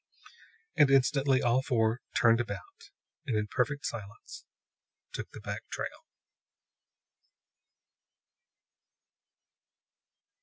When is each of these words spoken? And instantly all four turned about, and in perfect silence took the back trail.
And 0.75 0.89
instantly 0.89 1.43
all 1.43 1.61
four 1.61 2.01
turned 2.15 2.39
about, 2.41 2.89
and 3.27 3.37
in 3.37 3.45
perfect 3.45 3.85
silence 3.85 4.45
took 5.13 5.29
the 5.29 5.39
back 5.39 5.61
trail. 5.69 6.07